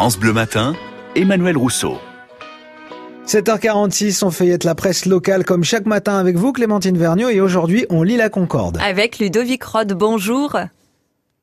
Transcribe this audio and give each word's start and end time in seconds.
France 0.00 0.18
Bleu 0.18 0.32
Matin, 0.32 0.72
Emmanuel 1.14 1.58
Rousseau. 1.58 1.98
7h46, 3.26 4.24
on 4.24 4.30
feuillette 4.30 4.64
la 4.64 4.74
presse 4.74 5.04
locale 5.04 5.44
comme 5.44 5.62
chaque 5.62 5.84
matin 5.84 6.16
avec 6.16 6.36
vous, 6.36 6.54
Clémentine 6.54 6.96
Vergniaud, 6.96 7.28
et 7.28 7.42
aujourd'hui, 7.42 7.84
on 7.90 8.02
lit 8.02 8.16
la 8.16 8.30
Concorde. 8.30 8.78
Avec 8.80 9.18
Ludovic 9.18 9.62
Rod, 9.62 9.92
bonjour. 9.92 10.56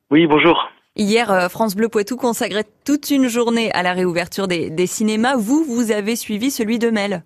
Oui, 0.10 0.26
bonjour. 0.26 0.72
Hier, 0.96 1.32
euh, 1.32 1.50
France 1.50 1.76
Bleu 1.76 1.88
Poitou 1.88 2.18
consacrait 2.18 2.66
toute 2.84 3.12
une 3.12 3.28
journée 3.28 3.72
à 3.74 3.84
la 3.84 3.94
réouverture 3.94 4.48
des, 4.48 4.72
des 4.72 4.88
cinémas. 4.88 5.36
Vous, 5.36 5.64
vous 5.64 5.92
avez 5.92 6.16
suivi 6.16 6.50
celui 6.50 6.80
de 6.80 6.90
Mel. 6.90 7.22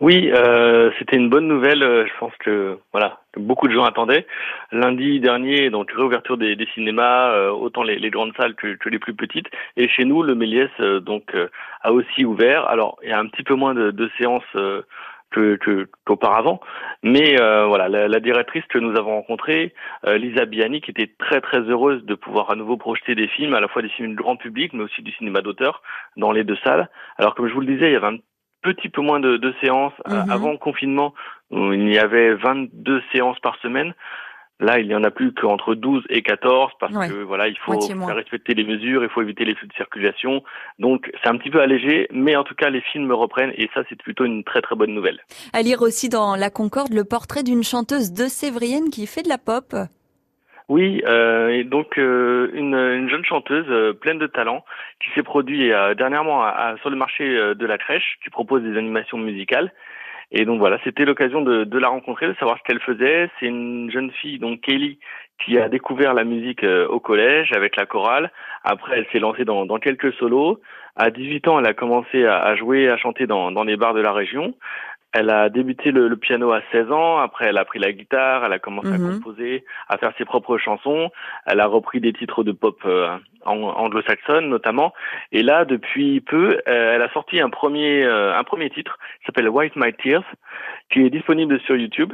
Oui, 0.00 0.30
euh, 0.32 0.90
c'était 0.98 1.16
une 1.16 1.30
bonne 1.30 1.46
nouvelle. 1.46 1.82
euh, 1.82 2.04
Je 2.06 2.12
pense 2.18 2.34
que 2.38 2.78
voilà, 2.92 3.20
beaucoup 3.36 3.68
de 3.68 3.72
gens 3.72 3.84
attendaient. 3.84 4.26
Lundi 4.72 5.20
dernier, 5.20 5.70
donc 5.70 5.90
réouverture 5.92 6.36
des, 6.36 6.56
des 6.56 6.66
cinémas, 6.74 7.30
euh, 7.32 7.50
autant 7.50 7.82
les, 7.84 7.98
les 7.98 8.10
grandes 8.10 8.34
salles 8.36 8.54
que, 8.54 8.74
que 8.74 8.88
les 8.88 8.98
plus 8.98 9.14
petites. 9.14 9.48
Et 9.76 9.88
chez 9.88 10.04
nous, 10.04 10.22
le 10.22 10.34
Méliès 10.34 10.70
euh, 10.80 11.00
donc 11.00 11.34
euh, 11.34 11.48
a 11.82 11.92
aussi 11.92 12.24
ouvert. 12.24 12.66
Alors, 12.68 12.98
il 13.02 13.10
y 13.10 13.12
a 13.12 13.18
un 13.18 13.26
petit 13.28 13.44
peu 13.44 13.54
moins 13.54 13.74
de, 13.74 13.90
de 13.92 14.10
séances 14.18 14.42
euh, 14.56 14.82
qu'auparavant, 16.04 16.60
mais 17.02 17.40
euh, 17.40 17.66
voilà, 17.66 17.88
la, 17.88 18.06
la 18.06 18.20
directrice 18.20 18.64
que 18.68 18.78
nous 18.78 18.96
avons 18.96 19.16
rencontrée, 19.16 19.74
euh, 20.06 20.16
Lisa 20.16 20.44
Biani, 20.44 20.80
qui 20.80 20.92
était 20.92 21.10
très 21.18 21.40
très 21.40 21.58
heureuse 21.58 22.04
de 22.04 22.14
pouvoir 22.14 22.52
à 22.52 22.54
nouveau 22.54 22.76
projeter 22.76 23.16
des 23.16 23.26
films, 23.26 23.52
à 23.54 23.60
la 23.60 23.66
fois 23.66 23.82
des 23.82 23.88
films 23.88 24.10
du 24.10 24.14
grand 24.16 24.36
public, 24.36 24.72
mais 24.74 24.84
aussi 24.84 25.02
du 25.02 25.10
cinéma 25.12 25.40
d'auteur 25.40 25.82
dans 26.16 26.30
les 26.30 26.44
deux 26.44 26.58
salles. 26.62 26.88
Alors, 27.18 27.34
comme 27.34 27.48
je 27.48 27.54
vous 27.54 27.62
le 27.62 27.66
disais, 27.66 27.88
il 27.88 27.94
y 27.94 27.96
avait 27.96 28.06
un 28.06 28.18
petit 28.72 28.88
peu 28.88 29.00
moins 29.02 29.20
de, 29.20 29.36
de 29.36 29.54
séances 29.60 29.92
Euh, 30.08 30.22
Mhm. 30.22 30.30
avant 30.30 30.52
le 30.52 30.58
confinement. 30.58 31.14
il 31.50 31.92
y 31.92 31.98
avait 31.98 32.34
22 32.34 33.02
séances 33.12 33.38
par 33.40 33.56
semaine. 33.60 33.94
Là, 34.60 34.78
il 34.78 34.86
y 34.86 34.94
en 34.94 35.02
a 35.04 35.10
plus 35.10 35.32
qu'entre 35.34 35.74
12 35.74 36.04
et 36.10 36.22
14 36.22 36.70
parce 36.80 36.94
Ouais, 36.94 37.08
que 37.08 37.22
voilà, 37.24 37.48
il 37.48 37.58
faut 37.58 37.80
faire 38.06 38.14
respecter 38.16 38.54
les 38.54 38.64
mesures, 38.64 39.02
il 39.02 39.10
faut 39.10 39.20
éviter 39.20 39.44
les 39.44 39.54
flux 39.56 39.66
de 39.66 39.72
circulation. 39.74 40.42
Donc, 40.78 41.10
c'est 41.22 41.28
un 41.28 41.36
petit 41.36 41.50
peu 41.50 41.60
allégé, 41.60 42.06
mais 42.12 42.36
en 42.36 42.44
tout 42.44 42.54
cas, 42.54 42.70
les 42.70 42.80
films 42.80 43.10
reprennent 43.12 43.52
et 43.56 43.68
ça, 43.74 43.82
c'est 43.88 44.00
plutôt 44.00 44.24
une 44.24 44.44
très 44.44 44.62
très 44.62 44.76
bonne 44.76 44.94
nouvelle. 44.94 45.20
À 45.52 45.62
lire 45.62 45.82
aussi 45.82 46.08
dans 46.08 46.36
La 46.36 46.50
Concorde 46.50 46.92
le 46.94 47.04
portrait 47.04 47.42
d'une 47.42 47.64
chanteuse 47.64 48.12
de 48.12 48.26
Sévrienne 48.26 48.90
qui 48.90 49.06
fait 49.08 49.22
de 49.22 49.28
la 49.28 49.38
pop. 49.38 49.74
Oui, 50.68 51.02
euh, 51.06 51.62
donc 51.64 51.98
euh, 51.98 52.50
une, 52.54 52.74
une 52.74 53.10
jeune 53.10 53.24
chanteuse 53.24 53.66
euh, 53.68 53.92
pleine 53.92 54.18
de 54.18 54.26
talent 54.26 54.64
qui 54.98 55.10
s'est 55.10 55.22
produite 55.22 55.70
euh, 55.70 55.94
dernièrement 55.94 56.42
à- 56.42 56.76
sur 56.80 56.88
le 56.88 56.96
marché 56.96 57.26
de 57.28 57.66
la 57.66 57.76
crèche, 57.76 58.18
qui 58.22 58.30
propose 58.30 58.62
des 58.62 58.78
animations 58.78 59.18
musicales. 59.18 59.72
Et 60.32 60.46
donc 60.46 60.58
voilà, 60.58 60.78
c'était 60.82 61.04
l'occasion 61.04 61.42
de, 61.42 61.78
la 61.78 61.88
rencontrer, 61.88 62.26
de 62.26 62.34
savoir 62.34 62.58
ce 62.58 62.62
qu'elle 62.64 62.80
faisait. 62.80 63.30
C'est 63.38 63.46
une 63.46 63.90
jeune 63.90 64.10
fille, 64.10 64.38
donc 64.38 64.62
Kelly, 64.62 64.98
qui 65.44 65.58
a 65.58 65.68
découvert 65.68 66.14
la 66.14 66.24
musique 66.24 66.64
au 66.64 66.98
collège 66.98 67.52
avec 67.52 67.76
la 67.76 67.86
chorale. 67.86 68.32
Après, 68.64 68.98
elle 68.98 69.06
s'est 69.12 69.20
lancée 69.20 69.44
dans, 69.44 69.66
quelques 69.78 70.12
solos. 70.14 70.60
À 70.96 71.10
18 71.10 71.46
ans, 71.46 71.60
elle 71.60 71.66
a 71.66 71.74
commencé 71.74 72.24
à, 72.24 72.38
à 72.38 72.56
jouer, 72.56 72.88
à 72.88 72.96
chanter 72.96 73.26
dans 73.26 73.64
les 73.64 73.76
bars 73.76 73.94
de 73.94 74.00
la 74.00 74.12
région. 74.12 74.54
Elle 75.16 75.30
a 75.30 75.48
débuté 75.48 75.92
le, 75.92 76.08
le 76.08 76.16
piano 76.16 76.50
à 76.52 76.60
16 76.72 76.90
ans. 76.90 77.18
Après, 77.18 77.46
elle 77.46 77.56
a 77.58 77.64
pris 77.64 77.78
la 77.78 77.92
guitare. 77.92 78.44
Elle 78.44 78.52
a 78.52 78.58
commencé 78.58 78.88
Mhm. 78.88 79.06
à 79.06 79.12
composer, 79.14 79.64
à 79.88 79.96
faire 79.96 80.12
ses 80.18 80.24
propres 80.24 80.58
chansons. 80.58 81.10
Elle 81.46 81.60
a 81.60 81.66
repris 81.66 82.00
des 82.00 82.12
titres 82.12 82.42
de 82.42 82.50
pop 82.52 82.78
euh, 82.84 83.16
ang- 83.46 83.62
anglo-saxonne 83.76 84.48
notamment. 84.48 84.92
Et 85.30 85.42
là, 85.42 85.64
depuis 85.64 86.20
peu, 86.20 86.58
euh, 86.68 86.94
elle 86.94 87.02
a 87.02 87.08
sorti 87.12 87.40
un 87.40 87.48
premier 87.50 88.02
euh, 88.04 88.36
un 88.36 88.42
premier 88.42 88.70
titre 88.70 88.98
qui 89.20 89.26
s'appelle 89.26 89.48
Wipe 89.48 89.76
My 89.76 89.92
Tears, 89.92 90.24
qui 90.90 91.00
est 91.06 91.10
disponible 91.10 91.60
sur 91.60 91.76
YouTube. 91.76 92.12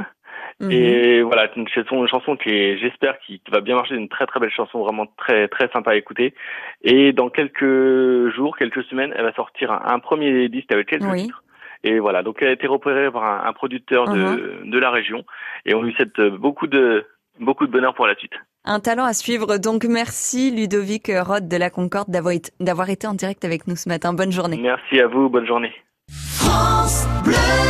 Mhm. 0.61 0.71
Et 0.71 1.23
voilà, 1.23 1.49
c'est 1.49 1.59
une 1.59 1.69
chanson, 1.69 2.03
une 2.03 2.09
chanson 2.09 2.37
qui 2.37 2.51
est, 2.51 2.77
j'espère, 2.77 3.19
qui, 3.21 3.41
qui 3.41 3.51
va 3.51 3.63
bien 3.63 3.77
marcher, 3.77 3.95
une 3.95 4.11
très 4.11 4.27
très 4.27 4.41
belle 4.41 4.51
chanson, 4.51 4.81
vraiment 4.85 5.07
très 5.17 5.49
très 5.49 5.69
sympa 5.73 5.93
à 5.93 5.95
écouter. 5.95 6.35
Et 6.83 7.13
dans 7.15 7.31
quelques 7.31 8.29
jours, 8.35 8.59
quelques 8.59 8.83
semaines, 8.85 9.15
elle 9.17 9.25
va 9.25 9.33
sortir 9.33 9.73
un, 9.73 9.81
un 9.87 9.99
premier 10.01 10.51
disque 10.51 10.71
avec 10.71 10.87
quelques 10.89 11.05
Oui. 11.11 11.23
titres. 11.23 11.43
Et 11.83 11.99
voilà, 11.99 12.23
donc 12.23 12.37
elle 12.41 12.49
a 12.49 12.53
été 12.53 12.67
repérée 12.67 13.11
par 13.11 13.25
un, 13.25 13.49
un 13.49 13.53
producteur 13.53 14.05
de, 14.09 14.21
Uh-huh. 14.21 14.71
de 14.71 14.79
la 14.79 14.91
région, 14.91 15.25
et 15.65 15.75
on 15.75 15.83
lui 15.83 15.95
souhaite 15.95 16.19
euh, 16.19 16.31
beaucoup 16.31 16.67
de 16.67 17.07
beaucoup 17.39 17.67
de 17.67 17.73
bonheur 17.73 17.95
pour 17.95 18.07
la 18.07 18.15
suite. 18.17 18.35
Un 18.67 18.81
talent 18.81 19.05
à 19.05 19.15
suivre. 19.15 19.57
Donc 19.57 19.85
merci 19.85 20.51
Ludovic 20.51 21.11
Rod 21.11 21.49
de 21.49 21.57
La 21.57 21.71
Concorde 21.71 22.11
d'avoir 22.11 22.35
été, 22.35 22.53
d'avoir 22.61 22.91
été 22.91 23.07
en 23.07 23.15
direct 23.15 23.45
avec 23.47 23.67
nous 23.67 23.77
ce 23.77 23.89
matin. 23.89 24.13
Bonne 24.13 24.33
journée. 24.33 24.59
Merci 24.61 25.01
à 25.01 25.07
vous, 25.07 25.31
bonne 25.31 25.47
journée. 25.47 25.73
France 26.11 27.07
Bleu. 27.25 27.70